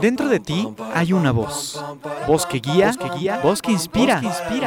Dentro 0.00 0.28
de 0.28 0.40
ti 0.40 0.68
hay 0.94 1.12
una 1.12 1.32
voz. 1.32 1.82
Voz 2.26 2.46
que 2.46 2.58
guía, 2.58 2.92
que 2.92 3.08
guía, 3.18 3.40
voz 3.42 3.62
que 3.62 3.72
inspira, 3.72 4.20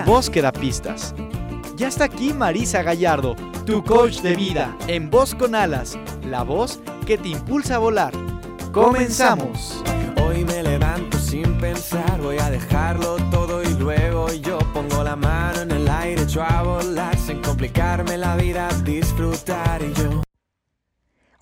voz 0.05 0.29
que 0.29 0.41
da 0.41 0.51
pistas. 0.51 1.13
Ya 1.75 1.87
está 1.87 2.05
aquí 2.05 2.33
Marisa 2.33 2.83
Gallardo, 2.83 3.35
tu 3.65 3.83
coach 3.83 4.21
de 4.21 4.35
vida, 4.35 4.75
en 4.87 5.09
Voz 5.09 5.33
con 5.33 5.55
Alas, 5.55 5.97
la 6.23 6.43
voz 6.43 6.79
que 7.05 7.17
te 7.17 7.29
impulsa 7.29 7.75
a 7.75 7.79
volar. 7.79 8.13
Comenzamos. 8.71 9.83
Hoy 10.25 10.45
me 10.45 10.63
levanto 10.63 11.17
sin 11.17 11.57
pensar, 11.59 12.21
voy 12.21 12.37
a 12.37 12.49
dejarlo 12.49 13.17
todo 13.29 13.61
y 13.61 13.73
luego 13.73 14.31
yo 14.33 14.57
pongo 14.73 15.03
la 15.03 15.15
mano 15.15 15.61
en 15.61 15.71
el 15.71 15.87
aire, 15.87 16.23
echo 16.23 16.43
a 16.43 16.63
volar 16.63 17.17
sin 17.17 17.41
complicarme 17.41 18.17
la 18.17 18.35
vida, 18.35 18.67
disfrutar 18.83 19.81
y 19.81 19.93
yo. 19.93 20.22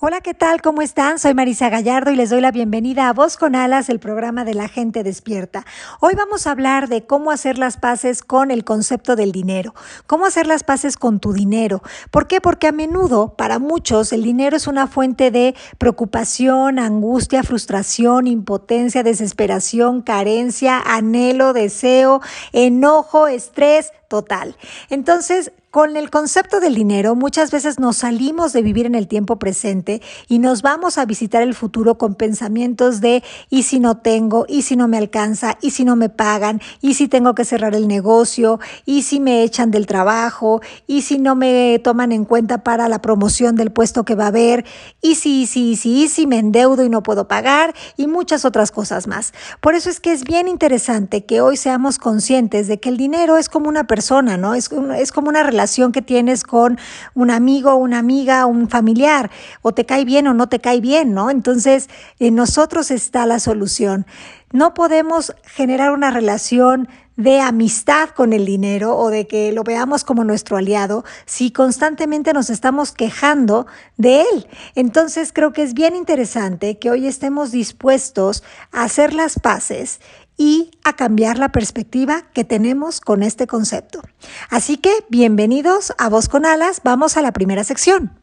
Hola, 0.03 0.19
¿qué 0.21 0.33
tal? 0.33 0.63
¿Cómo 0.63 0.81
están? 0.81 1.19
Soy 1.19 1.35
Marisa 1.35 1.69
Gallardo 1.69 2.09
y 2.09 2.15
les 2.15 2.31
doy 2.31 2.41
la 2.41 2.49
bienvenida 2.49 3.07
a 3.07 3.13
Voz 3.13 3.37
con 3.37 3.55
Alas, 3.55 3.87
el 3.87 3.99
programa 3.99 4.43
de 4.43 4.55
la 4.55 4.67
gente 4.67 5.03
despierta. 5.03 5.63
Hoy 5.99 6.15
vamos 6.15 6.47
a 6.47 6.51
hablar 6.53 6.89
de 6.89 7.05
cómo 7.05 7.29
hacer 7.29 7.59
las 7.59 7.77
paces 7.77 8.23
con 8.23 8.49
el 8.49 8.63
concepto 8.63 9.15
del 9.15 9.31
dinero, 9.31 9.75
cómo 10.07 10.25
hacer 10.25 10.47
las 10.47 10.63
paces 10.63 10.97
con 10.97 11.19
tu 11.19 11.33
dinero. 11.33 11.83
¿Por 12.09 12.25
qué? 12.25 12.41
Porque 12.41 12.65
a 12.65 12.71
menudo, 12.71 13.35
para 13.37 13.59
muchos, 13.59 14.11
el 14.11 14.23
dinero 14.23 14.57
es 14.57 14.65
una 14.65 14.87
fuente 14.87 15.29
de 15.29 15.53
preocupación, 15.77 16.79
angustia, 16.79 17.43
frustración, 17.43 18.25
impotencia, 18.25 19.03
desesperación, 19.03 20.01
carencia, 20.01 20.81
anhelo, 20.83 21.53
deseo, 21.53 22.21
enojo, 22.53 23.27
estrés, 23.27 23.91
total. 24.07 24.57
Entonces, 24.89 25.51
con 25.71 25.95
el 25.95 26.09
concepto 26.09 26.59
del 26.59 26.75
dinero, 26.75 27.15
muchas 27.15 27.49
veces 27.49 27.79
nos 27.79 27.97
salimos 27.97 28.51
de 28.51 28.61
vivir 28.61 28.85
en 28.85 28.93
el 28.93 29.07
tiempo 29.07 29.39
presente 29.39 30.01
y 30.27 30.39
nos 30.39 30.61
vamos 30.61 30.97
a 30.97 31.05
visitar 31.05 31.41
el 31.41 31.55
futuro 31.55 31.97
con 31.97 32.15
pensamientos 32.15 32.99
de 32.99 33.23
¿y 33.49 33.63
si 33.63 33.79
no 33.79 33.95
tengo? 33.97 34.45
¿y 34.49 34.63
si 34.63 34.75
no 34.75 34.89
me 34.89 34.97
alcanza? 34.97 35.57
¿y 35.61 35.71
si 35.71 35.85
no 35.85 35.95
me 35.95 36.09
pagan? 36.09 36.61
¿y 36.81 36.95
si 36.95 37.07
tengo 37.07 37.35
que 37.35 37.45
cerrar 37.45 37.73
el 37.73 37.87
negocio? 37.87 38.59
¿y 38.85 39.03
si 39.03 39.21
me 39.21 39.43
echan 39.43 39.71
del 39.71 39.87
trabajo? 39.87 40.61
¿y 40.87 41.03
si 41.03 41.19
no 41.19 41.35
me 41.35 41.79
toman 41.81 42.11
en 42.11 42.25
cuenta 42.25 42.65
para 42.65 42.89
la 42.89 43.01
promoción 43.01 43.55
del 43.55 43.71
puesto 43.71 44.03
que 44.03 44.15
va 44.15 44.25
a 44.25 44.27
haber? 44.27 44.65
¿y 45.01 45.15
si, 45.15 45.43
y 45.43 45.47
si, 45.47 45.77
si, 45.77 46.09
si 46.09 46.27
me 46.27 46.39
endeudo 46.39 46.83
y 46.83 46.89
no 46.89 47.01
puedo 47.01 47.29
pagar? 47.29 47.73
Y 47.95 48.07
muchas 48.07 48.43
otras 48.43 48.71
cosas 48.71 49.07
más. 49.07 49.33
Por 49.61 49.75
eso 49.75 49.89
es 49.89 50.01
que 50.01 50.11
es 50.11 50.25
bien 50.25 50.49
interesante 50.49 51.23
que 51.23 51.39
hoy 51.39 51.55
seamos 51.55 51.97
conscientes 51.97 52.67
de 52.67 52.81
que 52.81 52.89
el 52.89 52.97
dinero 52.97 53.37
es 53.37 53.47
como 53.47 53.69
una 53.69 53.85
persona, 53.85 54.35
¿no? 54.35 54.53
Es, 54.53 54.69
es 54.97 55.13
como 55.13 55.29
una 55.29 55.43
relación 55.43 55.60
que 55.91 56.01
tienes 56.01 56.43
con 56.43 56.77
un 57.13 57.31
amigo, 57.31 57.75
una 57.75 57.99
amiga, 57.99 58.45
un 58.45 58.69
familiar, 58.69 59.31
o 59.61 59.73
te 59.73 59.85
cae 59.85 60.05
bien 60.05 60.27
o 60.27 60.33
no 60.33 60.47
te 60.47 60.59
cae 60.59 60.81
bien, 60.81 61.13
¿no? 61.13 61.29
Entonces, 61.29 61.89
en 62.19 62.35
nosotros 62.35 62.91
está 62.91 63.25
la 63.25 63.39
solución. 63.39 64.05
No 64.51 64.73
podemos 64.73 65.33
generar 65.45 65.91
una 65.91 66.11
relación 66.11 66.89
de 67.15 67.39
amistad 67.39 68.09
con 68.09 68.33
el 68.33 68.45
dinero 68.45 68.97
o 68.97 69.09
de 69.09 69.27
que 69.27 69.51
lo 69.51 69.63
veamos 69.63 70.03
como 70.03 70.23
nuestro 70.23 70.57
aliado 70.57 71.03
si 71.25 71.51
constantemente 71.51 72.33
nos 72.33 72.49
estamos 72.49 72.91
quejando 72.91 73.67
de 73.97 74.21
él. 74.21 74.47
Entonces 74.75 75.31
creo 75.33 75.53
que 75.53 75.61
es 75.61 75.73
bien 75.73 75.95
interesante 75.95 76.79
que 76.79 76.89
hoy 76.89 77.07
estemos 77.07 77.51
dispuestos 77.51 78.43
a 78.71 78.83
hacer 78.83 79.13
las 79.13 79.39
paces 79.39 79.99
y 80.41 80.71
a 80.83 80.95
cambiar 80.95 81.37
la 81.37 81.49
perspectiva 81.49 82.23
que 82.33 82.43
tenemos 82.43 82.99
con 82.99 83.21
este 83.21 83.45
concepto. 83.45 84.01
Así 84.49 84.77
que 84.77 84.91
bienvenidos 85.07 85.93
a 85.99 86.09
Voz 86.09 86.29
con 86.29 86.47
Alas, 86.47 86.81
vamos 86.83 87.15
a 87.15 87.21
la 87.21 87.31
primera 87.31 87.63
sección. 87.63 88.19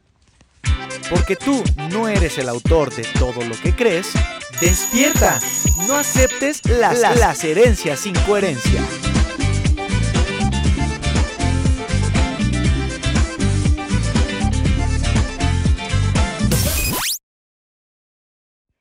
Porque 1.11 1.37
tú 1.37 1.63
no 1.93 2.09
eres 2.09 2.37
el 2.39 2.49
autor 2.49 2.93
de 2.93 3.05
todo 3.21 3.45
lo 3.45 3.55
que 3.63 3.73
crees, 3.73 4.09
despierta, 4.61 5.39
no 5.87 5.95
aceptes 5.95 6.69
las, 6.69 6.99
las 6.99 7.45
herencias 7.45 8.01
sin 8.01 8.15
coherencia. 8.27 8.83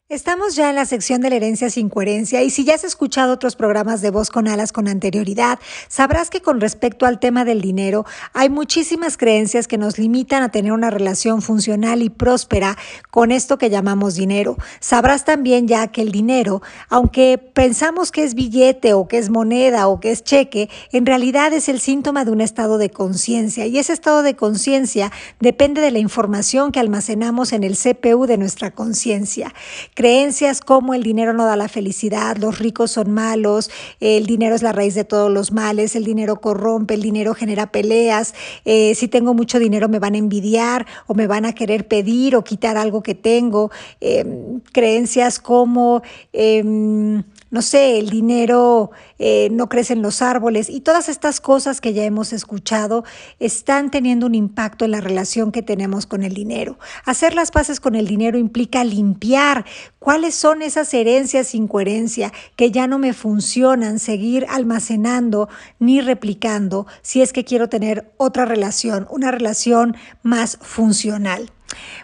Estamos 0.10 0.56
ya 0.56 0.70
en 0.70 0.78
la 0.78 0.86
sección 0.86 1.20
de 1.20 1.30
la 1.30 1.36
herencia 1.36 1.70
sin 1.70 1.90
coherencia 1.90 2.42
y 2.42 2.50
si 2.50 2.64
ya 2.64 2.76
has 2.76 2.86
escuchado 2.86 3.34
otros 3.34 3.58
programas 3.58 4.02
de 4.02 4.10
voz 4.10 4.30
con 4.30 4.48
alas 4.48 4.72
con 4.72 4.88
anterioridad, 4.88 5.60
sabrás 5.90 6.30
que 6.30 6.42
con 6.42 6.62
respecto 6.62 7.06
al 7.06 7.20
tema 7.20 7.44
del 7.44 7.60
dinero 7.60 8.06
hay 8.32 8.48
muchísimas 8.48 9.18
creencias 9.18 9.68
que 9.68 9.78
nos 9.78 10.00
limitan 10.00 10.44
a 10.44 10.50
tener 10.50 10.72
una 10.72 10.92
relación 10.92 11.42
funcional 11.42 12.02
y 12.02 12.10
próspera 12.10 12.78
con 13.12 13.34
esto 13.34 13.58
que 13.58 13.70
llamamos 13.70 14.16
dinero. 14.16 14.56
Sabrás 14.80 15.26
también 15.26 15.68
ya 15.68 15.88
que 15.88 16.04
el 16.04 16.14
dinero, 16.14 16.62
aunque 16.88 17.38
pensamos 17.38 18.14
que 18.14 18.24
es 18.24 18.34
billete 18.34 18.94
o 18.94 19.10
que 19.10 19.18
es 19.18 19.30
moneda 19.30 19.90
o 19.90 20.00
que 20.00 20.12
es 20.12 20.24
cheque, 20.24 20.70
en 20.94 21.06
realidad 21.06 21.52
es 21.52 21.68
el 21.68 21.82
síntoma 21.82 22.24
de 22.24 22.32
un 22.32 22.40
estado 22.40 22.78
de 22.78 22.92
conciencia 22.92 23.66
y 23.66 23.78
ese 23.78 23.92
estado 23.92 24.24
de 24.24 24.38
conciencia 24.38 25.12
depende 25.42 25.82
de 25.82 25.92
la 25.92 26.00
información 26.00 26.72
que 26.72 26.80
almacenamos 26.80 27.52
en 27.52 27.66
el 27.66 27.76
CPU 27.76 28.26
de 28.26 28.38
nuestra 28.38 28.72
conciencia. 28.72 29.54
Creencias 29.98 30.62
como 30.62 30.94
el 30.94 31.02
dinero 31.02 31.34
no 31.34 31.48
da 31.48 31.56
la 31.56 31.68
felicidad, 31.68 32.38
los 32.38 32.60
ricos 32.60 32.92
son 32.92 33.10
malos, 33.10 33.72
el 34.00 34.28
dinero 34.28 34.54
es 34.54 34.62
la 34.62 34.72
raíz 34.72 34.94
de 34.94 35.06
todos 35.06 35.32
los 35.32 35.52
males, 35.52 35.96
el 35.96 36.04
dinero 36.04 36.40
corrompe, 36.40 36.94
el 36.94 37.02
dinero 37.02 37.34
genera 37.34 37.72
peleas, 37.72 38.36
eh, 38.64 38.94
si 38.94 39.08
tengo 39.08 39.34
mucho 39.34 39.58
dinero 39.58 39.90
me 39.90 39.98
van 39.98 40.14
a 40.14 40.20
envidiar 40.20 40.86
o 41.08 41.16
me 41.16 41.26
van 41.26 41.46
a 41.46 41.54
querer 41.54 41.88
pedir 41.88 42.36
o 42.36 42.44
quitar 42.44 42.78
algo 42.78 43.02
que 43.02 43.16
tengo. 43.16 43.72
Em, 44.00 44.60
creencias 44.72 45.40
como... 45.40 46.04
Em, 46.32 47.24
no 47.50 47.62
sé, 47.62 48.00
el 48.00 48.10
dinero 48.10 48.92
eh, 49.20 49.50
no 49.52 49.70
crece 49.70 49.94
en 49.94 50.02
los 50.02 50.22
árboles 50.22 50.70
y 50.70 50.82
todas 50.82 51.10
estas 51.10 51.40
cosas 51.40 51.80
que 51.80 51.94
ya 51.94 52.04
hemos 52.04 52.34
escuchado 52.34 53.04
están 53.40 53.90
teniendo 53.90 54.26
un 54.26 54.36
impacto 54.36 54.86
en 54.86 54.92
la 54.92 55.02
relación 55.02 55.52
que 55.52 55.62
tenemos 55.62 56.06
con 56.06 56.24
el 56.24 56.34
dinero. 56.34 56.78
Hacer 57.06 57.34
las 57.34 57.52
paces 57.52 57.80
con 57.80 57.96
el 57.96 58.08
dinero 58.08 58.38
implica 58.38 58.84
limpiar 58.84 59.66
cuáles 60.00 60.36
son 60.36 60.62
esas 60.62 60.94
herencias 60.94 61.48
sin 61.48 61.68
coherencia 61.68 62.34
que 62.56 62.72
ya 62.72 62.88
no 62.88 63.00
me 63.00 63.14
funcionan, 63.14 64.00
seguir 64.00 64.46
almacenando 64.50 65.50
ni 65.80 66.02
replicando 66.02 66.86
si 67.02 67.22
es 67.22 67.34
que 67.34 67.46
quiero 67.46 67.70
tener 67.70 68.12
otra 68.18 68.46
relación, 68.46 69.08
una 69.10 69.32
relación 69.32 69.96
más 70.22 70.58
funcional. 70.62 71.52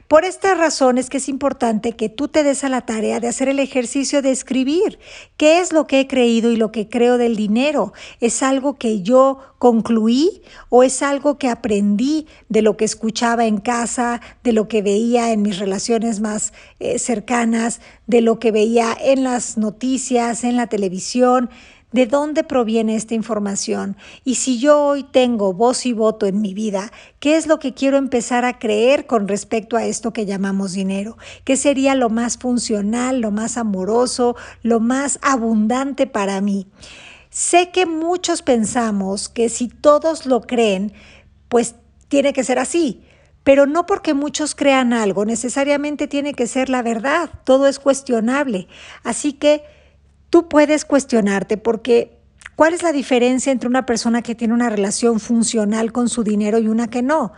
Por 0.07 0.25
esta 0.25 0.53
razón 0.53 0.97
es 0.97 1.09
que 1.09 1.17
es 1.17 1.29
importante 1.29 1.93
que 1.93 2.09
tú 2.09 2.27
te 2.27 2.43
des 2.43 2.63
a 2.63 2.69
la 2.69 2.81
tarea 2.81 3.19
de 3.19 3.27
hacer 3.27 3.47
el 3.47 3.59
ejercicio 3.59 4.21
de 4.21 4.31
escribir 4.31 4.99
qué 5.37 5.59
es 5.59 5.71
lo 5.71 5.87
que 5.87 6.01
he 6.01 6.07
creído 6.07 6.51
y 6.51 6.55
lo 6.55 6.71
que 6.71 6.89
creo 6.89 7.17
del 7.17 7.35
dinero. 7.35 7.93
¿Es 8.19 8.43
algo 8.43 8.75
que 8.75 9.01
yo 9.01 9.39
concluí 9.59 10.41
o 10.69 10.83
es 10.83 11.01
algo 11.01 11.37
que 11.37 11.49
aprendí 11.49 12.27
de 12.49 12.61
lo 12.61 12.77
que 12.77 12.85
escuchaba 12.85 13.45
en 13.45 13.57
casa, 13.57 14.21
de 14.43 14.53
lo 14.53 14.67
que 14.67 14.81
veía 14.81 15.31
en 15.31 15.41
mis 15.41 15.57
relaciones 15.57 16.19
más 16.19 16.53
eh, 16.79 16.99
cercanas, 16.99 17.79
de 18.05 18.21
lo 18.21 18.39
que 18.39 18.51
veía 18.51 18.95
en 18.99 19.23
las 19.23 19.57
noticias, 19.57 20.43
en 20.43 20.57
la 20.57 20.67
televisión? 20.67 21.49
¿De 21.93 22.07
dónde 22.07 22.43
proviene 22.43 22.95
esta 22.95 23.13
información? 23.13 23.97
Y 24.23 24.35
si 24.35 24.57
yo 24.57 24.83
hoy 24.83 25.03
tengo 25.03 25.53
voz 25.53 25.85
y 25.85 25.93
voto 25.93 26.25
en 26.25 26.41
mi 26.41 26.55
vida, 26.55 26.91
¿qué 27.19 27.37
es 27.37 27.45
lo 27.45 27.59
que 27.59 27.75
quiero 27.75 27.97
empezar 27.97 28.45
a 28.45 28.57
creer 28.57 29.05
con 29.05 29.27
respecto 29.27 29.77
a 29.77 29.85
esto 29.85 30.11
que 30.11 30.25
llamamos 30.25 30.73
dinero? 30.73 31.19
¿Qué 31.43 31.55
sería 31.55 31.93
lo 31.93 32.09
más 32.09 32.39
funcional, 32.39 33.21
lo 33.21 33.29
más 33.29 33.57
amoroso, 33.57 34.35
lo 34.63 34.79
más 34.79 35.19
abundante 35.21 36.07
para 36.07 36.41
mí? 36.41 36.65
Sé 37.29 37.69
que 37.69 37.85
muchos 37.85 38.41
pensamos 38.41 39.29
que 39.29 39.47
si 39.47 39.67
todos 39.67 40.25
lo 40.25 40.41
creen, 40.41 40.93
pues 41.47 41.75
tiene 42.07 42.33
que 42.33 42.43
ser 42.43 42.57
así. 42.57 43.03
Pero 43.43 43.67
no 43.67 43.85
porque 43.85 44.15
muchos 44.15 44.55
crean 44.55 44.93
algo, 44.93 45.25
necesariamente 45.25 46.07
tiene 46.07 46.33
que 46.33 46.47
ser 46.47 46.69
la 46.69 46.81
verdad. 46.81 47.29
Todo 47.43 47.67
es 47.67 47.77
cuestionable. 47.77 48.67
Así 49.03 49.33
que 49.33 49.63
tú 50.33 50.49
puedes 50.49 50.83
cuestionarte 50.83 51.57
porque 51.57 52.17
¿cuál 52.55 52.73
es 52.73 52.81
la 52.81 52.91
diferencia 52.91 53.51
entre 53.51 53.69
una 53.69 53.85
persona 53.85 54.23
que 54.23 54.33
tiene 54.33 54.55
una 54.55 54.67
relación 54.67 55.19
funcional 55.19 55.91
con 55.91 56.09
su 56.09 56.23
dinero 56.23 56.57
y 56.57 56.69
una 56.69 56.87
que 56.87 57.03
no? 57.03 57.33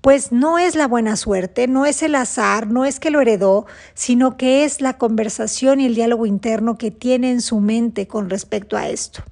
Pues 0.00 0.30
no 0.30 0.56
es 0.56 0.76
la 0.76 0.86
buena 0.86 1.16
suerte, 1.16 1.66
no 1.66 1.86
es 1.86 2.04
el 2.04 2.14
azar, 2.14 2.68
no 2.68 2.84
es 2.84 3.00
que 3.00 3.10
lo 3.10 3.20
heredó, 3.20 3.66
sino 3.94 4.36
que 4.36 4.62
es 4.62 4.80
la 4.80 4.96
conversación 4.96 5.80
y 5.80 5.86
el 5.86 5.96
diálogo 5.96 6.24
interno 6.24 6.78
que 6.78 6.92
tiene 6.92 7.32
en 7.32 7.40
su 7.40 7.58
mente 7.58 8.06
con 8.06 8.30
respecto 8.30 8.76
a 8.76 8.88
esto. 8.88 9.24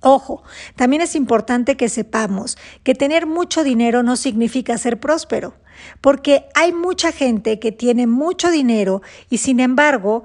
Ojo, 0.00 0.44
también 0.76 1.02
es 1.02 1.16
importante 1.16 1.76
que 1.76 1.88
sepamos 1.88 2.56
que 2.84 2.94
tener 2.94 3.26
mucho 3.26 3.64
dinero 3.64 4.04
no 4.04 4.14
significa 4.14 4.78
ser 4.78 5.00
próspero, 5.00 5.54
porque 6.00 6.46
hay 6.54 6.72
mucha 6.72 7.10
gente 7.10 7.58
que 7.58 7.72
tiene 7.72 8.06
mucho 8.06 8.48
dinero 8.52 9.02
y 9.28 9.38
sin 9.38 9.58
embargo 9.58 10.22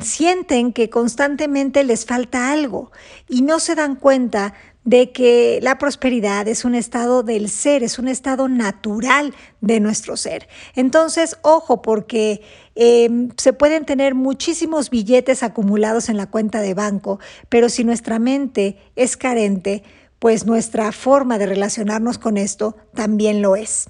sienten 0.00 0.72
que 0.72 0.90
constantemente 0.90 1.84
les 1.84 2.06
falta 2.06 2.52
algo 2.52 2.90
y 3.28 3.42
no 3.42 3.60
se 3.60 3.74
dan 3.74 3.96
cuenta 3.96 4.54
de 4.84 5.12
que 5.12 5.60
la 5.62 5.78
prosperidad 5.78 6.46
es 6.46 6.64
un 6.64 6.74
estado 6.74 7.22
del 7.22 7.48
ser, 7.48 7.82
es 7.82 7.98
un 7.98 8.06
estado 8.06 8.48
natural 8.48 9.34
de 9.60 9.80
nuestro 9.80 10.16
ser. 10.16 10.46
Entonces, 10.74 11.38
ojo, 11.42 11.80
porque 11.80 12.42
em, 12.74 13.30
se 13.38 13.54
pueden 13.54 13.86
tener 13.86 14.14
muchísimos 14.14 14.90
billetes 14.90 15.42
acumulados 15.42 16.10
en 16.10 16.18
la 16.18 16.26
cuenta 16.26 16.60
de 16.60 16.74
banco, 16.74 17.18
pero 17.48 17.70
si 17.70 17.82
nuestra 17.84 18.18
mente 18.18 18.76
es 18.94 19.16
carente, 19.16 19.82
pues 20.18 20.44
nuestra 20.44 20.92
forma 20.92 21.38
de 21.38 21.46
relacionarnos 21.46 22.18
con 22.18 22.36
esto 22.36 22.76
también 22.94 23.40
lo 23.40 23.56
es. 23.56 23.88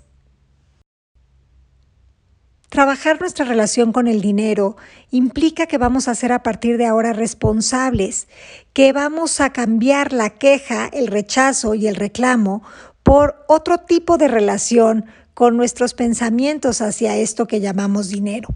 Trabajar 2.74 3.20
nuestra 3.20 3.44
relación 3.44 3.92
con 3.92 4.08
el 4.08 4.20
dinero 4.20 4.76
implica 5.12 5.66
que 5.66 5.78
vamos 5.78 6.08
a 6.08 6.14
ser 6.16 6.32
a 6.32 6.42
partir 6.42 6.76
de 6.76 6.86
ahora 6.86 7.12
responsables, 7.12 8.26
que 8.72 8.92
vamos 8.92 9.40
a 9.40 9.52
cambiar 9.52 10.12
la 10.12 10.30
queja, 10.30 10.88
el 10.92 11.06
rechazo 11.06 11.76
y 11.76 11.86
el 11.86 11.94
reclamo 11.94 12.64
por 13.04 13.44
otro 13.46 13.78
tipo 13.78 14.18
de 14.18 14.26
relación 14.26 15.04
con 15.34 15.56
nuestros 15.56 15.94
pensamientos 15.94 16.80
hacia 16.80 17.16
esto 17.16 17.46
que 17.46 17.60
llamamos 17.60 18.08
dinero. 18.08 18.48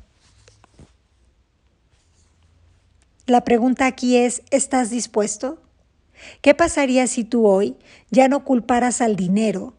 La 3.26 3.44
pregunta 3.44 3.86
aquí 3.86 4.16
es, 4.16 4.42
¿estás 4.50 4.90
dispuesto? 4.90 5.62
¿Qué 6.42 6.56
pasaría 6.56 7.06
si 7.06 7.22
tú 7.22 7.46
hoy 7.46 7.76
ya 8.10 8.26
no 8.26 8.42
culparas 8.42 9.00
al 9.00 9.14
dinero, 9.14 9.74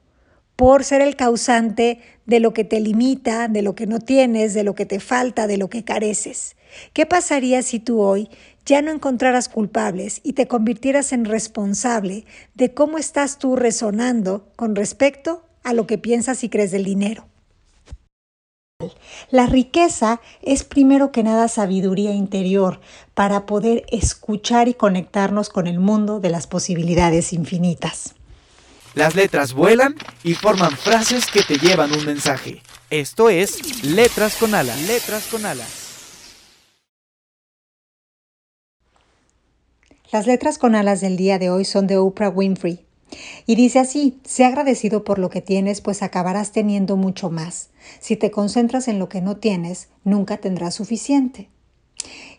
por 0.59 0.83
ser 0.83 1.01
el 1.01 1.15
causante 1.15 2.01
de 2.25 2.41
lo 2.41 2.51
que 2.51 2.65
te 2.65 2.81
limita, 2.81 3.47
de 3.47 3.61
lo 3.61 3.75
que 3.75 3.87
no 3.87 3.99
tienes, 3.99 4.53
de 4.53 4.65
lo 4.65 4.75
que 4.75 4.85
te 4.85 4.99
falta, 4.99 5.47
de 5.47 5.55
lo 5.55 5.69
que 5.69 5.85
careces. 5.85 6.57
¿Qué 6.91 7.05
pasaría 7.05 7.61
si 7.61 7.79
tú 7.79 8.01
hoy 8.01 8.27
ya 8.65 8.81
no 8.81 8.91
encontraras 8.91 9.47
culpables 9.47 10.19
y 10.21 10.33
te 10.33 10.49
convirtieras 10.49 11.13
en 11.13 11.23
responsable 11.23 12.25
de 12.55 12.73
cómo 12.73 12.97
estás 12.97 13.39
tú 13.39 13.55
resonando 13.55 14.49
con 14.57 14.75
respecto 14.75 15.45
a 15.63 15.71
lo 15.71 15.87
que 15.87 15.97
piensas 15.97 16.43
y 16.43 16.49
crees 16.49 16.71
del 16.71 16.83
dinero? 16.83 17.25
La 19.31 19.45
riqueza 19.45 20.19
es 20.41 20.65
primero 20.65 21.13
que 21.13 21.23
nada 21.23 21.47
sabiduría 21.47 22.11
interior 22.11 22.81
para 23.13 23.45
poder 23.45 23.85
escuchar 23.93 24.67
y 24.67 24.73
conectarnos 24.73 25.47
con 25.47 25.67
el 25.67 25.79
mundo 25.79 26.19
de 26.19 26.31
las 26.31 26.47
posibilidades 26.47 27.31
infinitas. 27.31 28.18
Las 28.95 29.15
letras 29.15 29.53
vuelan 29.53 29.95
y 30.23 30.33
forman 30.33 30.71
frases 30.71 31.27
que 31.27 31.43
te 31.43 31.57
llevan 31.57 31.91
un 31.93 32.05
mensaje. 32.05 32.61
Esto 32.89 33.29
es 33.29 33.83
Letras 33.83 34.35
con 34.35 34.55
Alas. 34.55 34.81
Letras 34.87 35.27
con 35.29 35.45
Alas. 35.45 35.67
Las 40.11 40.25
letras 40.25 40.57
con 40.57 40.73
alas 40.73 41.01
del 41.01 41.17
día 41.17 41.37
de 41.37 41.51
hoy 41.51 41.65
son 41.65 41.85
de 41.85 41.97
Oprah 41.97 42.29
Winfrey. 42.29 42.83
Y 43.45 43.55
dice 43.55 43.77
así, 43.77 44.19
sé 44.25 44.43
agradecido 44.43 45.03
por 45.03 45.19
lo 45.19 45.29
que 45.29 45.41
tienes, 45.41 45.81
pues 45.81 46.01
acabarás 46.01 46.51
teniendo 46.51 46.97
mucho 46.97 47.29
más. 47.29 47.69
Si 47.99 48.15
te 48.15 48.31
concentras 48.31 48.87
en 48.87 48.97
lo 48.97 49.07
que 49.07 49.21
no 49.21 49.37
tienes, 49.37 49.89
nunca 50.03 50.37
tendrás 50.37 50.73
suficiente. 50.73 51.47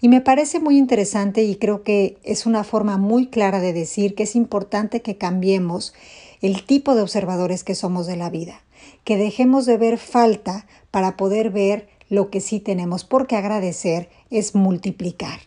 Y 0.00 0.08
me 0.08 0.20
parece 0.20 0.58
muy 0.58 0.78
interesante 0.78 1.44
y 1.44 1.56
creo 1.56 1.84
que 1.84 2.18
es 2.24 2.44
una 2.46 2.64
forma 2.64 2.96
muy 2.96 3.28
clara 3.28 3.60
de 3.60 3.72
decir 3.72 4.16
que 4.16 4.24
es 4.24 4.34
importante 4.34 5.02
que 5.02 5.16
cambiemos 5.16 5.92
el 6.40 6.64
tipo 6.64 6.94
de 6.94 7.02
observadores 7.02 7.64
que 7.64 7.74
somos 7.74 8.06
de 8.06 8.16
la 8.16 8.30
vida, 8.30 8.62
que 9.04 9.16
dejemos 9.16 9.66
de 9.66 9.76
ver 9.76 9.98
falta 9.98 10.66
para 10.90 11.16
poder 11.16 11.50
ver 11.50 11.88
lo 12.08 12.30
que 12.30 12.40
sí 12.40 12.60
tenemos, 12.60 13.04
porque 13.04 13.36
agradecer 13.36 14.08
es 14.30 14.54
multiplicar. 14.54 15.40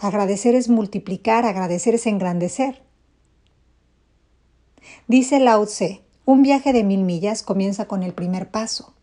Agradecer 0.00 0.54
es 0.54 0.68
multiplicar, 0.68 1.44
agradecer 1.44 1.94
es 1.94 2.06
engrandecer. 2.06 2.82
Dice 5.06 5.38
Lao 5.38 5.66
Tse, 5.66 6.02
un 6.24 6.42
viaje 6.42 6.72
de 6.72 6.82
mil 6.82 7.02
millas 7.02 7.42
comienza 7.42 7.86
con 7.86 8.02
el 8.02 8.14
primer 8.14 8.50
paso. 8.50 8.94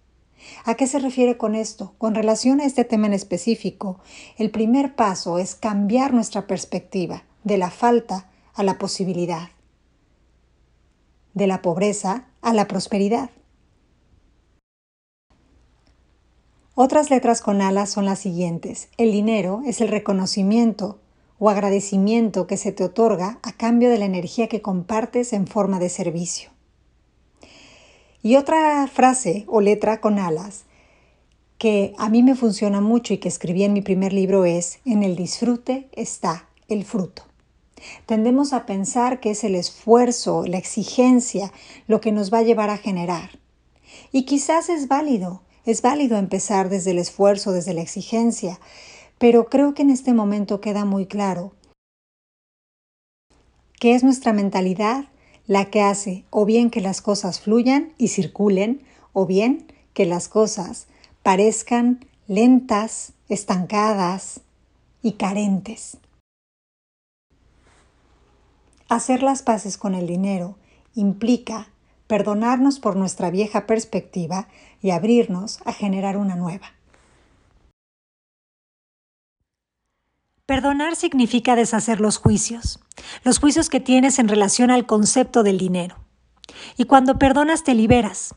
¿A 0.65 0.75
qué 0.75 0.87
se 0.87 0.99
refiere 0.99 1.37
con 1.37 1.53
esto? 1.53 1.93
Con 1.97 2.15
relación 2.15 2.59
a 2.59 2.65
este 2.65 2.85
tema 2.85 3.07
en 3.07 3.13
específico, 3.13 3.99
el 4.37 4.49
primer 4.51 4.95
paso 4.95 5.37
es 5.37 5.55
cambiar 5.55 6.13
nuestra 6.13 6.47
perspectiva 6.47 7.23
de 7.43 7.57
la 7.57 7.69
falta 7.69 8.29
a 8.55 8.63
la 8.63 8.77
posibilidad 8.77 9.49
de 11.39 11.47
la 11.47 11.63
pobreza 11.63 12.25
a 12.41 12.53
la 12.53 12.67
prosperidad. 12.67 13.31
Otras 16.75 17.09
letras 17.09 17.41
con 17.41 17.61
alas 17.61 17.89
son 17.89 18.05
las 18.05 18.19
siguientes. 18.19 18.89
El 18.97 19.11
dinero 19.11 19.61
es 19.65 19.81
el 19.81 19.87
reconocimiento 19.87 20.99
o 21.39 21.49
agradecimiento 21.49 22.45
que 22.45 22.57
se 22.57 22.71
te 22.71 22.83
otorga 22.83 23.39
a 23.41 23.53
cambio 23.53 23.89
de 23.89 23.97
la 23.97 24.05
energía 24.05 24.47
que 24.47 24.61
compartes 24.61 25.33
en 25.33 25.47
forma 25.47 25.79
de 25.79 25.89
servicio. 25.89 26.51
Y 28.21 28.35
otra 28.35 28.87
frase 28.87 29.45
o 29.47 29.61
letra 29.61 30.01
con 30.01 30.19
alas 30.19 30.65
que 31.57 31.93
a 31.97 32.09
mí 32.09 32.23
me 32.23 32.35
funciona 32.35 32.79
mucho 32.79 33.13
y 33.13 33.17
que 33.17 33.27
escribí 33.27 33.63
en 33.63 33.73
mi 33.73 33.81
primer 33.81 34.13
libro 34.13 34.45
es, 34.45 34.79
en 34.85 35.03
el 35.03 35.15
disfrute 35.15 35.89
está 35.93 36.47
el 36.69 36.85
fruto. 36.85 37.28
Tendemos 38.05 38.53
a 38.53 38.65
pensar 38.65 39.19
que 39.19 39.31
es 39.31 39.43
el 39.43 39.55
esfuerzo, 39.55 40.45
la 40.45 40.57
exigencia, 40.57 41.51
lo 41.87 42.01
que 42.01 42.11
nos 42.11 42.33
va 42.33 42.39
a 42.39 42.43
llevar 42.43 42.69
a 42.69 42.77
generar. 42.77 43.39
Y 44.11 44.23
quizás 44.23 44.69
es 44.69 44.87
válido, 44.87 45.41
es 45.65 45.81
válido 45.81 46.17
empezar 46.17 46.69
desde 46.69 46.91
el 46.91 46.99
esfuerzo, 46.99 47.51
desde 47.51 47.73
la 47.73 47.81
exigencia, 47.81 48.59
pero 49.17 49.49
creo 49.49 49.73
que 49.73 49.81
en 49.81 49.89
este 49.89 50.13
momento 50.13 50.61
queda 50.61 50.85
muy 50.85 51.05
claro 51.05 51.53
que 53.79 53.95
es 53.95 54.03
nuestra 54.03 54.33
mentalidad 54.33 55.05
la 55.47 55.65
que 55.71 55.81
hace 55.81 56.25
o 56.29 56.45
bien 56.45 56.69
que 56.69 56.81
las 56.81 57.01
cosas 57.01 57.39
fluyan 57.39 57.93
y 57.97 58.09
circulen, 58.09 58.83
o 59.13 59.25
bien 59.25 59.65
que 59.93 60.05
las 60.05 60.27
cosas 60.27 60.85
parezcan 61.23 62.05
lentas, 62.27 63.13
estancadas 63.29 64.41
y 65.01 65.13
carentes. 65.13 65.97
Hacer 68.89 69.21
las 69.21 69.43
paces 69.43 69.77
con 69.77 69.93
el 69.93 70.07
dinero 70.07 70.57
implica 70.95 71.67
perdonarnos 72.07 72.79
por 72.79 72.95
nuestra 72.95 73.29
vieja 73.29 73.67
perspectiva 73.67 74.47
y 74.81 74.89
abrirnos 74.89 75.59
a 75.65 75.73
generar 75.73 76.17
una 76.17 76.35
nueva. 76.35 76.73
Perdonar 80.47 80.95
significa 80.95 81.55
deshacer 81.55 82.01
los 82.01 82.17
juicios, 82.17 82.79
los 83.23 83.37
juicios 83.37 83.69
que 83.69 83.79
tienes 83.79 84.17
en 84.17 84.27
relación 84.27 84.71
al 84.71 84.87
concepto 84.87 85.43
del 85.43 85.59
dinero. 85.59 85.97
Y 86.75 86.85
cuando 86.85 87.19
perdonas 87.19 87.63
te 87.63 87.75
liberas. 87.75 88.33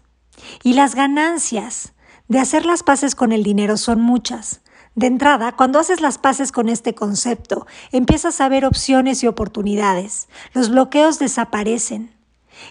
Y 0.62 0.74
las 0.74 0.94
ganancias 0.94 1.94
de 2.28 2.40
hacer 2.40 2.66
las 2.66 2.82
paces 2.82 3.14
con 3.14 3.32
el 3.32 3.42
dinero 3.42 3.78
son 3.78 4.02
muchas. 4.02 4.60
De 4.94 5.06
entrada, 5.06 5.52
cuando 5.52 5.78
haces 5.78 6.00
las 6.00 6.18
paces 6.18 6.52
con 6.52 6.68
este 6.68 6.94
concepto, 6.94 7.66
empiezas 7.92 8.40
a 8.40 8.48
ver 8.48 8.66
opciones 8.66 9.22
y 9.22 9.26
oportunidades. 9.26 10.28
Los 10.52 10.68
bloqueos 10.68 11.18
desaparecen. 11.18 12.12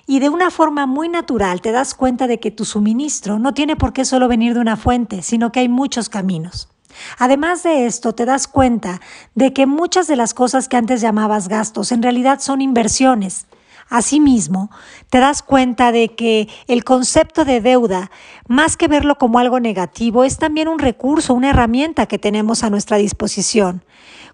Y 0.06 0.20
de 0.20 0.30
una 0.30 0.52
forma 0.52 0.86
muy 0.86 1.10
natural 1.10 1.62
te 1.62 1.72
das 1.72 1.96
cuenta 1.96 2.28
de 2.28 2.40
que 2.40 2.52
tu 2.52 2.64
suministro 2.66 3.40
no 3.40 3.54
tiene 3.54 3.76
por 3.76 3.92
qué 3.92 4.06
solo 4.06 4.28
venir 4.28 4.54
de 4.54 4.60
una 4.60 4.78
fuente, 4.78 5.24
sino 5.24 5.52
que 5.52 5.62
hay 5.62 5.70
muchos 5.70 6.10
caminos. 6.10 6.70
Además 7.18 7.64
de 7.64 7.88
esto, 7.88 8.14
te 8.14 8.26
das 8.26 8.48
cuenta 8.48 9.02
de 9.34 9.54
que 9.54 9.66
muchas 9.66 10.08
de 10.08 10.16
las 10.16 10.34
cosas 10.34 10.68
que 10.68 10.78
antes 10.78 11.02
llamabas 11.02 11.48
gastos 11.48 11.92
en 11.92 12.04
realidad 12.04 12.40
son 12.40 12.62
inversiones 12.62 13.48
Asimismo, 13.92 14.72
te 15.10 15.20
das 15.20 15.44
cuenta 15.44 15.92
de 15.92 16.16
que 16.16 16.48
el 16.68 16.86
concepto 16.86 17.44
de 17.44 17.60
deuda, 17.60 18.10
más 18.48 18.78
que 18.78 18.88
verlo 18.88 19.18
como 19.18 19.38
algo 19.38 19.60
negativo, 19.60 20.24
es 20.24 20.38
también 20.38 20.70
un 20.70 20.80
recurso, 20.80 21.34
una 21.34 21.50
herramienta 21.50 22.06
que 22.06 22.18
tenemos 22.18 22.64
a 22.64 22.70
nuestra 22.70 22.96
disposición. 22.96 23.84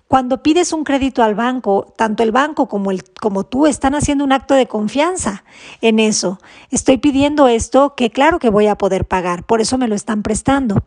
Cuando 0.07 0.43
pides 0.43 0.73
un 0.73 0.83
crédito 0.83 1.23
al 1.23 1.33
banco, 1.33 1.91
tanto 1.97 2.21
el 2.21 2.31
banco 2.31 2.69
como, 2.69 2.91
como 3.19 3.45
tú 3.45 3.65
están 3.65 3.95
haciendo 3.95 4.23
un 4.23 4.31
acto 4.31 4.53
de 4.53 4.67
confianza 4.67 5.43
en 5.81 5.97
eso. 5.97 6.39
Estoy 6.69 6.97
pidiendo 6.97 7.47
esto 7.47 7.95
que 7.95 8.11
claro 8.11 8.37
que 8.37 8.51
voy 8.51 8.67
a 8.67 8.77
poder 8.77 9.05
pagar, 9.05 9.43
por 9.43 9.59
eso 9.59 9.79
me 9.79 9.87
lo 9.87 9.95
están 9.95 10.21
prestando. 10.21 10.83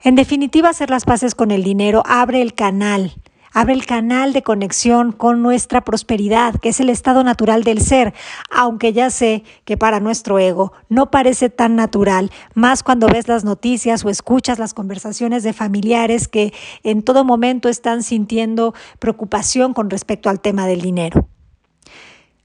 En 0.00 0.14
definitiva, 0.14 0.70
hacer 0.70 0.88
las 0.88 1.04
paces 1.04 1.34
con 1.34 1.50
el 1.50 1.62
dinero 1.62 2.02
abre 2.06 2.40
el 2.40 2.54
canal 2.54 3.12
Abre 3.60 3.74
el 3.74 3.86
canal 3.86 4.32
de 4.32 4.44
conexión 4.44 5.10
con 5.10 5.42
nuestra 5.42 5.80
prosperidad, 5.80 6.54
que 6.60 6.68
es 6.68 6.78
el 6.78 6.88
estado 6.88 7.24
natural 7.24 7.64
del 7.64 7.80
ser, 7.80 8.14
aunque 8.52 8.92
ya 8.92 9.10
sé 9.10 9.42
que 9.64 9.76
para 9.76 9.98
nuestro 9.98 10.38
ego 10.38 10.72
no 10.88 11.10
parece 11.10 11.50
tan 11.50 11.74
natural, 11.74 12.30
más 12.54 12.84
cuando 12.84 13.08
ves 13.08 13.26
las 13.26 13.42
noticias 13.42 14.04
o 14.04 14.10
escuchas 14.10 14.60
las 14.60 14.74
conversaciones 14.74 15.42
de 15.42 15.52
familiares 15.52 16.28
que 16.28 16.54
en 16.84 17.02
todo 17.02 17.24
momento 17.24 17.68
están 17.68 18.04
sintiendo 18.04 18.74
preocupación 19.00 19.74
con 19.74 19.90
respecto 19.90 20.30
al 20.30 20.38
tema 20.38 20.68
del 20.68 20.80
dinero. 20.80 21.26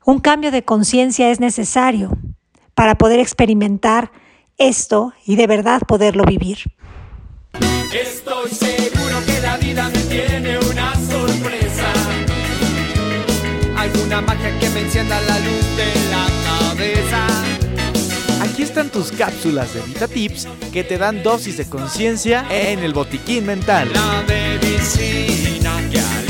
Un 0.07 0.17
cambio 0.17 0.49
de 0.49 0.65
conciencia 0.65 1.29
es 1.29 1.39
necesario 1.39 2.17
para 2.73 2.95
poder 2.95 3.19
experimentar 3.19 4.11
esto 4.57 5.13
y 5.27 5.35
de 5.35 5.45
verdad 5.45 5.83
poderlo 5.87 6.23
vivir. 6.23 6.57
Estoy 7.53 8.49
seguro 8.51 9.23
que 9.25 9.39
la 9.41 9.57
vida 9.57 9.89
me 9.89 9.99
tiene 10.03 10.57
una 10.57 10.93
sorpresa. 10.95 11.93
Hay 13.77 13.89
ninguna 13.89 14.21
magia 14.21 14.59
que 14.59 14.69
me 14.69 14.81
encienda 14.81 15.19
la 15.21 15.39
luz 15.39 15.65
de 15.77 15.93
la 16.09 16.27
cabeza. 16.45 17.27
Aquí 18.41 18.63
están 18.63 18.89
tus 18.89 19.11
cápsulas 19.11 19.73
de 19.73 19.81
VitaTips 19.81 20.47
que 20.71 20.83
te 20.83 20.97
dan 20.97 21.21
dosis 21.23 21.57
de 21.57 21.65
conciencia 21.65 22.45
en 22.49 22.79
el 22.79 22.93
botiquín 22.93 23.45
mental. 23.45 23.89
La 23.93 24.23
medicina 24.27 25.77
que 25.91 26.22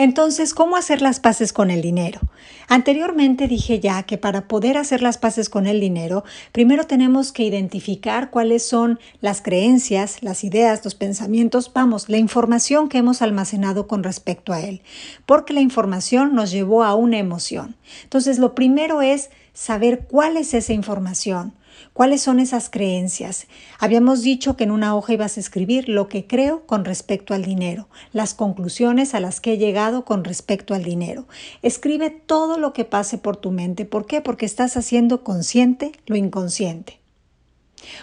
Entonces, 0.00 0.54
¿cómo 0.54 0.76
hacer 0.76 1.02
las 1.02 1.18
paces 1.18 1.52
con 1.52 1.72
el 1.72 1.82
dinero? 1.82 2.20
Anteriormente 2.68 3.48
dije 3.48 3.80
ya 3.80 4.04
que 4.04 4.16
para 4.16 4.46
poder 4.46 4.78
hacer 4.78 5.02
las 5.02 5.18
paces 5.18 5.48
con 5.48 5.66
el 5.66 5.80
dinero, 5.80 6.22
primero 6.52 6.84
tenemos 6.84 7.32
que 7.32 7.42
identificar 7.42 8.30
cuáles 8.30 8.62
son 8.62 9.00
las 9.20 9.42
creencias, 9.42 10.22
las 10.22 10.44
ideas, 10.44 10.84
los 10.84 10.94
pensamientos, 10.94 11.72
vamos, 11.74 12.08
la 12.08 12.16
información 12.16 12.88
que 12.88 12.98
hemos 12.98 13.22
almacenado 13.22 13.88
con 13.88 14.04
respecto 14.04 14.52
a 14.52 14.60
él, 14.60 14.82
porque 15.26 15.52
la 15.52 15.62
información 15.62 16.32
nos 16.32 16.52
llevó 16.52 16.84
a 16.84 16.94
una 16.94 17.18
emoción. 17.18 17.74
Entonces, 18.04 18.38
lo 18.38 18.54
primero 18.54 19.02
es 19.02 19.30
saber 19.52 20.06
cuál 20.06 20.36
es 20.36 20.54
esa 20.54 20.74
información. 20.74 21.54
¿Cuáles 21.92 22.22
son 22.22 22.40
esas 22.40 22.70
creencias? 22.70 23.46
Habíamos 23.78 24.22
dicho 24.22 24.56
que 24.56 24.64
en 24.64 24.70
una 24.70 24.94
hoja 24.94 25.14
ibas 25.14 25.36
a 25.36 25.40
escribir 25.40 25.88
lo 25.88 26.08
que 26.08 26.26
creo 26.26 26.64
con 26.66 26.84
respecto 26.84 27.34
al 27.34 27.44
dinero, 27.44 27.88
las 28.12 28.34
conclusiones 28.34 29.14
a 29.14 29.20
las 29.20 29.40
que 29.40 29.54
he 29.54 29.58
llegado 29.58 30.04
con 30.04 30.24
respecto 30.24 30.74
al 30.74 30.84
dinero. 30.84 31.26
Escribe 31.62 32.10
todo 32.10 32.58
lo 32.58 32.72
que 32.72 32.84
pase 32.84 33.18
por 33.18 33.36
tu 33.36 33.50
mente. 33.50 33.84
¿Por 33.84 34.06
qué? 34.06 34.20
Porque 34.20 34.46
estás 34.46 34.76
haciendo 34.76 35.24
consciente 35.24 35.92
lo 36.06 36.16
inconsciente. 36.16 36.98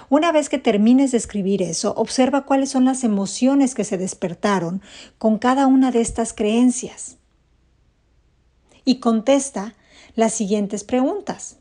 Una 0.10 0.32
vez 0.32 0.50
que 0.50 0.58
termines 0.58 1.12
de 1.12 1.18
escribir 1.18 1.62
eso, 1.62 1.94
observa 1.96 2.46
cuáles 2.46 2.70
son 2.70 2.86
las 2.86 3.04
emociones 3.04 3.76
que 3.76 3.84
se 3.84 3.98
despertaron 3.98 4.82
con 5.18 5.38
cada 5.38 5.68
una 5.68 5.92
de 5.92 6.02
estas 6.02 6.34
creencias. 6.34 7.18
Y 8.84 9.00
contesta 9.00 9.74
las 10.16 10.34
siguientes 10.34 10.84
preguntas. 10.84 11.58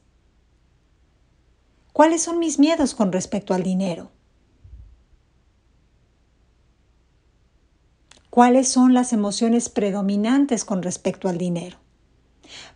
¿Cuáles 1.95 2.23
son 2.25 2.41
mis 2.41 2.59
miedos 2.59 2.93
con 2.93 3.13
respecto 3.13 3.55
al 3.55 3.63
dinero? 3.63 4.11
¿Cuáles 8.31 8.67
son 8.67 8.95
las 8.95 9.13
emociones 9.13 9.69
predominantes 9.69 10.65
con 10.65 10.83
respecto 10.83 11.29
al 11.29 11.39
dinero? 11.39 11.79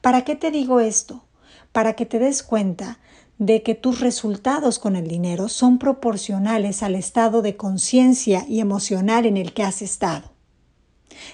¿Para 0.03 0.23
qué 0.23 0.37
te 0.37 0.53
digo 0.53 0.79
esto? 0.79 1.25
Para 1.73 1.95
que 1.95 2.07
te 2.07 2.21
des 2.21 2.45
cuenta 2.45 3.01
de 3.39 3.65
que 3.65 3.75
tus 3.75 3.99
resultados 3.99 4.79
con 4.79 4.95
el 4.95 5.09
dinero 5.09 5.49
son 5.49 5.81
proporcionales 5.81 6.85
al 6.85 6.95
estado 6.95 7.43
de 7.43 7.57
conciencia 7.57 8.45
y 8.47 8.61
emocional 8.61 9.27
en 9.27 9.37
el 9.37 9.53
que 9.53 9.65
has 9.65 9.83
estado. 9.83 10.31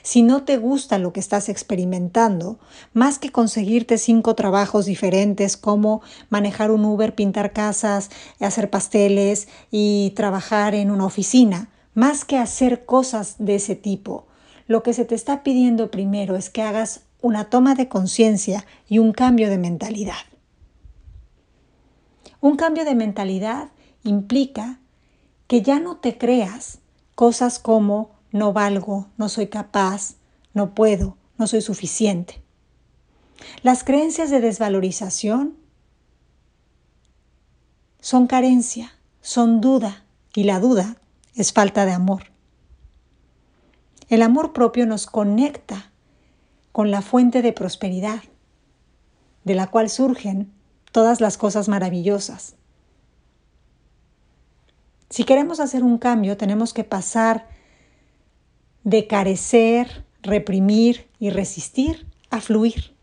Si 0.05 0.21
no 0.21 0.43
te 0.45 0.59
gusta 0.59 0.99
lo 0.99 1.15
que 1.15 1.19
estás 1.19 1.49
experimentando, 1.49 2.59
más 2.93 3.19
que 3.19 3.33
conseguirte 3.33 3.97
cinco 3.97 4.35
trabajos 4.35 4.85
diferentes 4.85 5.57
como 5.57 6.03
manejar 6.29 6.71
un 6.71 6.85
Uber, 6.85 7.15
pintar 7.15 7.55
casas, 7.55 8.11
hacer 8.39 8.69
pasteles 8.69 9.49
y 9.71 10.13
trabajar 10.15 10.75
en 10.75 10.91
una 10.91 11.07
oficina, 11.07 11.71
más 11.95 12.27
que 12.27 12.37
hacer 12.37 12.85
cosas 12.85 13.37
de 13.39 13.55
ese 13.55 13.77
tipo, 13.77 14.27
lo 14.67 14.83
que 14.83 14.93
se 14.93 15.07
te 15.07 15.15
está 15.15 15.43
pidiendo 15.43 15.91
primero 15.91 16.37
es 16.37 16.51
que 16.51 16.61
hagas 16.61 17.01
una 17.23 17.49
toma 17.49 17.75
de 17.75 17.89
conciencia 17.89 18.67
y 18.87 18.99
un 18.99 19.13
cambio 19.13 19.49
de 19.49 19.57
mentalidad. 19.57 20.27
Un 22.43 22.57
cambio 22.57 22.85
de 22.85 22.95
mentalidad 22.95 23.71
implica 24.03 24.81
que 25.47 25.63
ya 25.63 25.81
no 25.81 25.97
te 25.97 26.19
creas 26.19 26.81
cosas 27.15 27.59
como 27.59 28.11
no 28.35 28.53
valgo, 28.53 29.07
no 29.17 29.29
soy 29.29 29.47
capaz, 29.47 30.17
no 30.55 30.75
puedo, 30.75 31.17
no 31.39 31.47
soy 31.47 31.63
suficiente. 31.63 32.43
Las 33.63 33.85
creencias 33.85 34.29
de 34.29 34.41
desvalorización 34.41 35.57
son 38.01 38.27
carencia, 38.27 38.93
son 39.21 39.61
duda 39.61 40.05
y 40.35 40.43
la 40.43 40.59
duda 40.59 40.97
es 41.37 41.53
falta 41.53 41.87
de 41.87 41.93
amor. 41.93 42.25
El 44.09 44.21
amor 44.21 44.53
propio 44.53 44.85
nos 44.85 45.07
conecta 45.07 45.93
con 46.73 46.91
la 46.91 47.03
fuente 47.03 47.41
de 47.41 47.53
prosperidad, 47.53 48.25
de 49.45 49.55
la 49.55 49.69
cual 49.69 49.89
surgen 49.89 50.53
todas 50.91 51.21
las 51.21 51.39
cosas 51.39 51.69
maravillosas. 51.69 52.57
Si 55.09 55.23
queremos 55.23 55.61
hacer 55.61 55.85
un 55.85 55.99
cambio, 55.99 56.37
tenemos 56.37 56.75
que 56.75 56.83
pasar 56.83 57.54
de 58.85 59.07
carecer, 59.07 60.05
reprimir 60.23 61.09
y 61.19 61.31
resistir 61.31 62.07
a 62.31 62.41
fluir. 62.41 62.95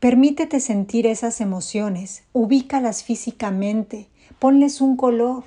Permítete 0.00 0.58
sentir 0.58 1.06
esas 1.06 1.40
emociones, 1.40 2.24
ubícalas 2.32 3.04
físicamente, 3.04 4.08
ponles 4.40 4.80
un 4.80 4.96
color. 4.96 5.44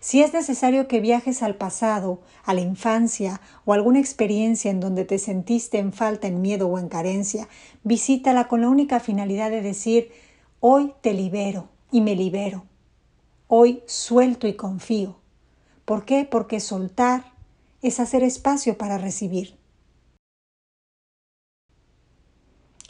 Si 0.00 0.20
es 0.20 0.32
necesario 0.32 0.88
que 0.88 1.00
viajes 1.00 1.44
al 1.44 1.54
pasado, 1.54 2.20
a 2.44 2.54
la 2.54 2.60
infancia 2.60 3.40
o 3.64 3.72
alguna 3.72 4.00
experiencia 4.00 4.72
en 4.72 4.80
donde 4.80 5.04
te 5.04 5.18
sentiste 5.18 5.78
en 5.78 5.92
falta, 5.92 6.26
en 6.26 6.42
miedo 6.42 6.66
o 6.66 6.80
en 6.80 6.88
carencia, 6.88 7.48
visítala 7.84 8.48
con 8.48 8.62
la 8.62 8.68
única 8.68 8.98
finalidad 8.98 9.50
de 9.50 9.62
decir, 9.62 10.10
hoy 10.58 10.92
te 11.00 11.14
libero 11.14 11.68
y 11.92 12.00
me 12.00 12.16
libero. 12.16 12.64
Hoy 13.46 13.84
suelto 13.86 14.48
y 14.48 14.54
confío. 14.54 15.17
¿Por 15.88 16.04
qué? 16.04 16.26
Porque 16.30 16.60
soltar 16.60 17.32
es 17.80 17.98
hacer 17.98 18.22
espacio 18.22 18.76
para 18.76 18.98
recibir. 18.98 19.56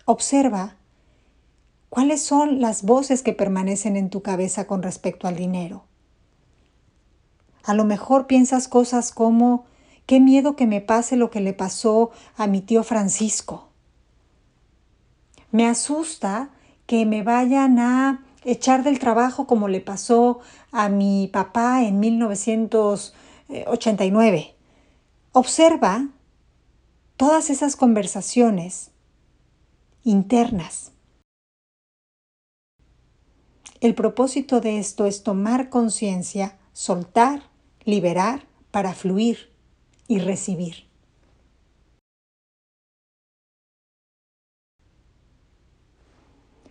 Observa 0.04 0.74
cuáles 1.90 2.22
son 2.22 2.60
las 2.60 2.82
voces 2.82 3.22
que 3.22 3.32
permanecen 3.32 3.96
en 3.96 4.10
tu 4.10 4.22
cabeza 4.22 4.66
con 4.66 4.82
respecto 4.82 5.28
al 5.28 5.36
dinero. 5.36 5.84
A 7.62 7.72
lo 7.72 7.84
mejor 7.84 8.26
piensas 8.26 8.66
cosas 8.66 9.12
como, 9.12 9.64
qué 10.06 10.18
miedo 10.18 10.56
que 10.56 10.66
me 10.66 10.80
pase 10.80 11.14
lo 11.14 11.30
que 11.30 11.40
le 11.40 11.52
pasó 11.52 12.10
a 12.36 12.48
mi 12.48 12.62
tío 12.62 12.82
Francisco. 12.82 13.68
Me 15.52 15.68
asusta 15.68 16.50
que 16.86 17.06
me 17.06 17.22
vayan 17.22 17.78
a 17.78 18.24
echar 18.44 18.84
del 18.84 18.98
trabajo 18.98 19.46
como 19.46 19.68
le 19.68 19.80
pasó 19.80 20.40
a 20.72 20.88
mi 20.88 21.28
papá 21.32 21.84
en 21.84 22.00
1989. 22.00 24.54
Observa 25.32 26.08
todas 27.16 27.50
esas 27.50 27.76
conversaciones 27.76 28.90
internas. 30.04 30.92
El 33.80 33.94
propósito 33.94 34.60
de 34.60 34.78
esto 34.78 35.06
es 35.06 35.22
tomar 35.22 35.68
conciencia, 35.68 36.58
soltar, 36.72 37.42
liberar 37.84 38.46
para 38.72 38.92
fluir 38.92 39.52
y 40.08 40.18
recibir. 40.18 40.87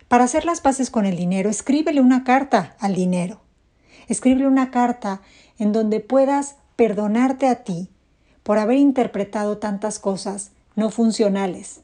Para 0.08 0.24
hacer 0.24 0.46
las 0.46 0.62
paces 0.62 0.90
con 0.90 1.04
el 1.04 1.16
dinero, 1.16 1.50
escríbele 1.50 2.00
una 2.00 2.24
carta 2.24 2.74
al 2.80 2.94
dinero. 2.94 3.40
Escríbele 4.08 4.46
una 4.46 4.70
carta 4.70 5.20
en 5.58 5.72
donde 5.72 6.00
puedas 6.00 6.56
perdonarte 6.76 7.46
a 7.46 7.62
ti 7.62 7.90
por 8.42 8.58
haber 8.58 8.78
interpretado 8.78 9.58
tantas 9.58 9.98
cosas 9.98 10.52
no 10.76 10.90
funcionales, 10.90 11.82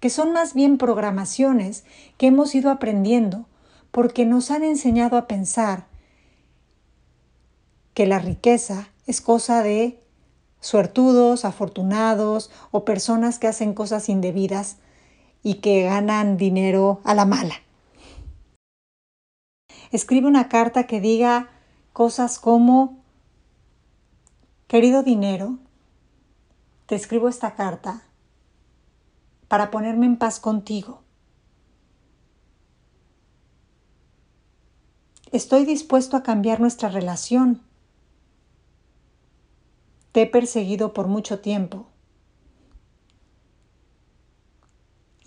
que 0.00 0.08
son 0.08 0.32
más 0.32 0.54
bien 0.54 0.78
programaciones 0.78 1.84
que 2.16 2.28
hemos 2.28 2.54
ido 2.54 2.70
aprendiendo 2.70 3.46
porque 3.90 4.24
nos 4.24 4.50
han 4.50 4.62
enseñado 4.62 5.18
a 5.18 5.26
pensar 5.26 5.86
que 7.92 8.06
la 8.06 8.18
riqueza 8.18 8.88
es 9.06 9.20
cosa 9.20 9.62
de 9.62 10.00
suertudos, 10.60 11.44
afortunados 11.44 12.50
o 12.70 12.84
personas 12.84 13.38
que 13.38 13.48
hacen 13.48 13.74
cosas 13.74 14.08
indebidas 14.08 14.76
y 15.42 15.54
que 15.54 15.84
ganan 15.84 16.36
dinero 16.36 17.00
a 17.04 17.14
la 17.14 17.24
mala. 17.24 17.54
Escribe 19.90 20.26
una 20.26 20.48
carta 20.48 20.86
que 20.86 21.00
diga 21.00 21.50
cosas 21.92 22.38
como, 22.38 23.02
querido 24.66 25.02
dinero, 25.02 25.58
te 26.86 26.94
escribo 26.94 27.28
esta 27.28 27.54
carta 27.54 28.02
para 29.48 29.70
ponerme 29.70 30.06
en 30.06 30.16
paz 30.16 30.40
contigo. 30.40 31.02
Estoy 35.32 35.64
dispuesto 35.66 36.16
a 36.16 36.22
cambiar 36.22 36.60
nuestra 36.60 36.88
relación. 36.88 37.62
Te 40.12 40.22
he 40.22 40.26
perseguido 40.26 40.94
por 40.94 41.06
mucho 41.06 41.40
tiempo 41.40 41.86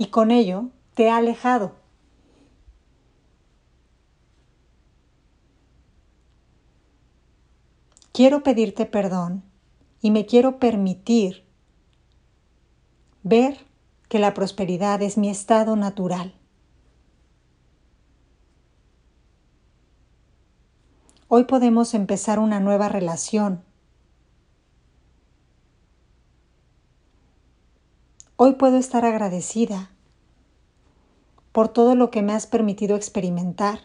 y 0.02 0.08
con 0.08 0.32
ello 0.32 0.70
te 0.96 1.12
ha 1.12 1.18
alejado. 1.18 1.76
quiero 8.12 8.42
pedirte 8.42 8.88
perdón 8.88 9.44
y 10.02 10.10
me 10.10 10.26
quiero 10.26 10.58
permitir 10.58 11.46
ver 13.22 13.60
que 14.10 14.18
la 14.18 14.34
prosperidad 14.34 15.04
es 15.04 15.20
mi 15.20 15.30
estado 15.30 15.76
natural. 15.76 16.34
Hoy 21.28 21.44
podemos 21.46 21.94
empezar 21.94 22.40
una 22.40 22.60
nueva 22.60 22.90
relación. 22.90 23.64
Hoy 28.44 28.54
puedo 28.54 28.78
estar 28.78 29.06
agradecida 29.06 29.92
por 31.52 31.70
todo 31.70 31.94
lo 31.94 32.10
que 32.10 32.24
me 32.24 32.34
has 32.34 32.48
permitido 32.48 32.96
experimentar. 32.96 33.82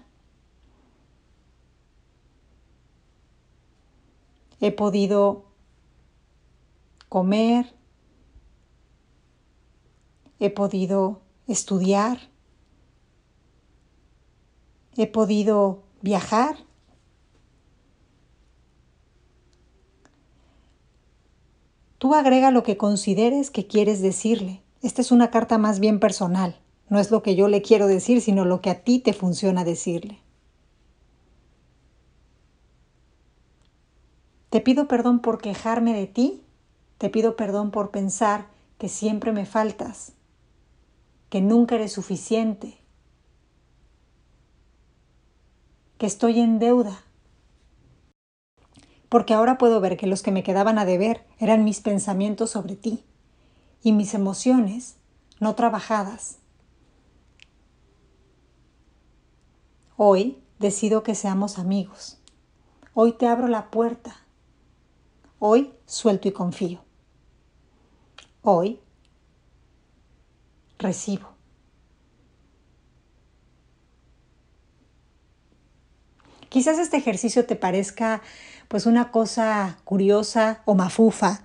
He 4.58 4.72
podido 4.72 5.44
comer, 7.10 7.76
he 10.38 10.48
podido 10.48 11.20
estudiar, 11.46 12.18
he 14.96 15.06
podido 15.06 15.82
viajar. 16.00 16.65
Tú 21.98 22.14
agrega 22.14 22.50
lo 22.50 22.62
que 22.62 22.76
consideres 22.76 23.50
que 23.50 23.66
quieres 23.66 24.02
decirle. 24.02 24.62
Esta 24.82 25.00
es 25.00 25.10
una 25.10 25.30
carta 25.30 25.58
más 25.58 25.80
bien 25.80 25.98
personal. 25.98 26.60
No 26.88 26.98
es 26.98 27.10
lo 27.10 27.22
que 27.22 27.34
yo 27.34 27.48
le 27.48 27.62
quiero 27.62 27.86
decir, 27.86 28.20
sino 28.20 28.44
lo 28.44 28.60
que 28.60 28.70
a 28.70 28.84
ti 28.84 28.98
te 28.98 29.12
funciona 29.12 29.64
decirle. 29.64 30.20
Te 34.50 34.60
pido 34.60 34.86
perdón 34.88 35.20
por 35.20 35.38
quejarme 35.38 35.94
de 35.94 36.06
ti. 36.06 36.42
Te 36.98 37.10
pido 37.10 37.36
perdón 37.36 37.70
por 37.70 37.90
pensar 37.90 38.46
que 38.78 38.88
siempre 38.88 39.32
me 39.32 39.46
faltas, 39.46 40.12
que 41.28 41.40
nunca 41.40 41.74
eres 41.74 41.92
suficiente, 41.92 42.78
que 45.98 46.06
estoy 46.06 46.40
en 46.40 46.58
deuda. 46.58 47.05
Porque 49.08 49.34
ahora 49.34 49.58
puedo 49.58 49.80
ver 49.80 49.96
que 49.96 50.06
los 50.06 50.22
que 50.22 50.32
me 50.32 50.42
quedaban 50.42 50.78
a 50.78 50.84
deber 50.84 51.24
eran 51.38 51.64
mis 51.64 51.80
pensamientos 51.80 52.50
sobre 52.50 52.76
ti 52.76 53.04
y 53.82 53.92
mis 53.92 54.14
emociones 54.14 54.96
no 55.38 55.54
trabajadas 55.54 56.38
Hoy 59.98 60.42
decido 60.58 61.02
que 61.02 61.14
seamos 61.14 61.58
amigos. 61.58 62.18
Hoy 62.92 63.12
te 63.12 63.26
abro 63.26 63.48
la 63.48 63.70
puerta. 63.70 64.14
Hoy 65.38 65.72
suelto 65.86 66.28
y 66.28 66.32
confío. 66.32 66.84
Hoy 68.42 68.78
recibo. 70.78 71.30
Quizás 76.50 76.78
este 76.78 76.98
ejercicio 76.98 77.46
te 77.46 77.56
parezca 77.56 78.20
pues 78.68 78.86
una 78.86 79.10
cosa 79.10 79.78
curiosa 79.84 80.62
o 80.64 80.74
mafufa, 80.74 81.42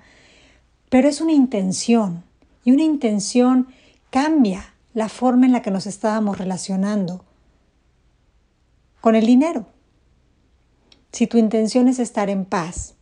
pero 0.90 1.08
es 1.08 1.22
una 1.22 1.34
intención 1.34 2.24
y 2.64 2.72
una 2.72 2.84
intención 2.84 3.68
cambia 4.10 4.74
la 4.94 5.10
forma 5.10 5.46
en 5.46 5.54
la 5.54 5.62
que 5.62 5.72
nos 5.72 5.88
estábamos 5.88 6.38
relacionando 6.38 7.24
con 9.00 9.16
el 9.16 9.26
dinero. 9.26 9.66
Si 11.12 11.28
tu 11.28 11.38
intención 11.38 11.88
es 11.88 12.00
estar 12.00 12.30
en 12.30 12.46
paz, 12.46 12.96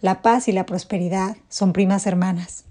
la 0.00 0.22
paz 0.22 0.48
y 0.48 0.52
la 0.52 0.66
prosperidad 0.66 1.36
son 1.48 1.72
primas 1.72 2.06
hermanas. 2.06 2.64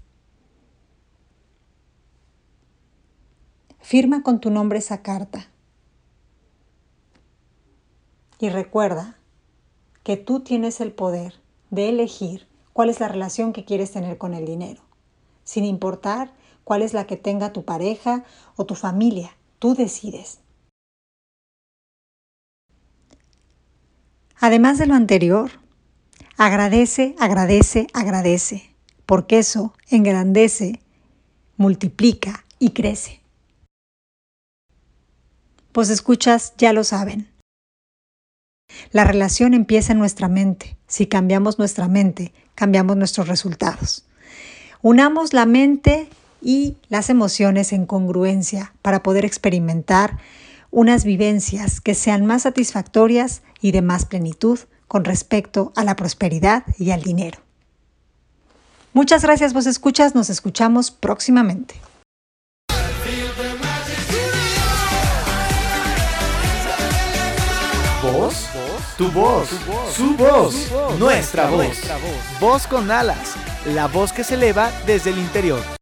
Firma 3.80 4.22
con 4.22 4.40
tu 4.40 4.50
nombre 4.50 4.78
esa 4.78 5.02
carta. 5.02 5.48
Y 8.38 8.50
recuerda 8.50 9.17
que 10.08 10.16
tú 10.16 10.40
tienes 10.40 10.80
el 10.80 10.90
poder 10.90 11.34
de 11.68 11.90
elegir 11.90 12.48
cuál 12.72 12.88
es 12.88 12.98
la 12.98 13.08
relación 13.08 13.52
que 13.52 13.66
quieres 13.66 13.90
tener 13.90 14.16
con 14.16 14.32
el 14.32 14.46
dinero, 14.46 14.80
sin 15.44 15.66
importar 15.66 16.32
cuál 16.64 16.80
es 16.80 16.94
la 16.94 17.06
que 17.06 17.18
tenga 17.18 17.52
tu 17.52 17.66
pareja 17.66 18.24
o 18.56 18.64
tu 18.64 18.74
familia. 18.74 19.36
Tú 19.58 19.74
decides. 19.74 20.40
Además 24.36 24.78
de 24.78 24.86
lo 24.86 24.94
anterior, 24.94 25.50
agradece, 26.38 27.14
agradece, 27.18 27.86
agradece, 27.92 28.74
porque 29.04 29.40
eso 29.40 29.74
engrandece, 29.90 30.80
multiplica 31.58 32.46
y 32.58 32.70
crece. 32.70 33.20
Pues 35.72 35.90
escuchas, 35.90 36.54
ya 36.56 36.72
lo 36.72 36.82
saben. 36.82 37.28
La 38.90 39.04
relación 39.04 39.54
empieza 39.54 39.92
en 39.92 39.98
nuestra 39.98 40.28
mente. 40.28 40.76
Si 40.86 41.06
cambiamos 41.06 41.58
nuestra 41.58 41.88
mente, 41.88 42.32
cambiamos 42.54 42.96
nuestros 42.96 43.28
resultados. 43.28 44.04
Unamos 44.80 45.32
la 45.32 45.46
mente 45.46 46.08
y 46.40 46.76
las 46.88 47.10
emociones 47.10 47.72
en 47.72 47.84
congruencia 47.84 48.72
para 48.82 49.02
poder 49.02 49.24
experimentar 49.24 50.18
unas 50.70 51.04
vivencias 51.04 51.80
que 51.80 51.94
sean 51.94 52.26
más 52.26 52.42
satisfactorias 52.42 53.42
y 53.60 53.72
de 53.72 53.82
más 53.82 54.06
plenitud 54.06 54.58
con 54.86 55.04
respecto 55.04 55.72
a 55.76 55.84
la 55.84 55.96
prosperidad 55.96 56.64
y 56.78 56.90
al 56.90 57.02
dinero. 57.02 57.38
Muchas 58.92 59.22
gracias, 59.22 59.52
vos 59.52 59.66
escuchas, 59.66 60.14
nos 60.14 60.30
escuchamos 60.30 60.90
próximamente. 60.90 61.74
¿Vos? 68.98 69.06
Tu 69.06 69.10
voz, 69.12 69.48
su 69.94 70.16
voz, 70.16 70.98
nuestra 70.98 71.48
voz. 71.48 71.78
Voz 72.40 72.66
con 72.66 72.90
alas, 72.90 73.36
la 73.64 73.86
voz 73.86 74.12
que 74.12 74.24
se 74.24 74.34
eleva 74.34 74.72
desde 74.86 75.10
el 75.10 75.18
interior. 75.18 75.77